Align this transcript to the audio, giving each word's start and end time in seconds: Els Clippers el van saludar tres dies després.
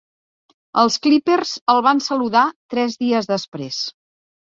Els 0.83 0.97
Clippers 1.03 1.53
el 1.75 1.85
van 1.91 2.03
saludar 2.09 2.49
tres 2.75 3.01
dies 3.07 3.33
després. 3.37 3.83